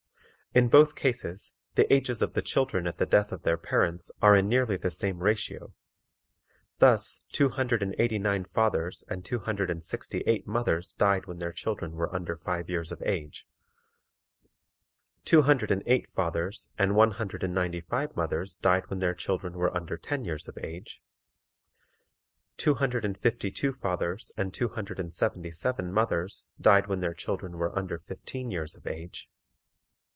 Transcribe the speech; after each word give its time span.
In 0.53 0.67
both 0.67 0.95
cases, 0.95 1.55
the 1.75 1.87
ages 1.93 2.21
of 2.21 2.33
the 2.33 2.41
children 2.41 2.85
at 2.85 2.97
the 2.97 3.05
death 3.05 3.31
of 3.31 3.43
their 3.43 3.55
parents 3.55 4.11
are 4.21 4.35
in 4.35 4.49
nearly 4.49 4.75
the 4.75 4.91
same 4.91 5.19
ratio; 5.19 5.73
thus, 6.79 7.23
two 7.31 7.47
hundred 7.47 7.81
and 7.81 7.95
eighty 7.97 8.19
nine 8.19 8.43
fathers 8.43 9.05
and 9.07 9.23
two 9.23 9.39
hundred 9.39 9.69
and 9.71 9.81
sixty 9.81 10.25
eight 10.27 10.45
mothers 10.45 10.91
died 10.91 11.25
when 11.25 11.37
their 11.39 11.53
children 11.53 11.93
were 11.93 12.13
under 12.13 12.35
five 12.35 12.69
years 12.69 12.91
of 12.91 13.01
age; 13.05 13.47
two 15.23 15.43
hundred 15.43 15.71
and 15.71 15.83
eight 15.85 16.09
fathers 16.13 16.67
and 16.77 16.97
one 16.97 17.11
hundred 17.11 17.45
and 17.45 17.53
ninety 17.55 17.79
five 17.79 18.13
mothers 18.17 18.57
died 18.57 18.89
when 18.89 18.99
their 18.99 19.15
children 19.15 19.53
were 19.53 19.73
under 19.73 19.95
ten 19.95 20.25
years 20.25 20.49
of 20.49 20.57
age; 20.57 21.01
two 22.57 22.73
hundred 22.73 23.05
and 23.05 23.17
fifty 23.17 23.51
two 23.51 23.71
fathers 23.71 24.33
and 24.35 24.53
two 24.53 24.67
hundred 24.67 24.99
and 24.99 25.13
seventy 25.13 25.49
seven 25.49 25.93
mothers 25.93 26.45
died 26.59 26.87
when 26.87 26.99
their 26.99 27.13
children 27.13 27.57
were 27.57 27.73
under 27.79 27.97
fifteen 27.97 28.51
years 28.51 28.75
of 28.75 28.85
age. 28.85 29.29